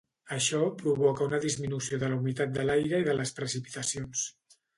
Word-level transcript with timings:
Això 0.35 0.61
provoca 0.77 1.27
una 1.31 1.39
disminució 1.43 1.99
de 2.05 2.09
la 2.09 2.17
humitat 2.23 2.57
de 2.57 2.65
l'aire 2.71 3.03
i 3.05 3.09
de 3.11 3.17
les 3.19 3.35
precipitacions. 3.43 4.27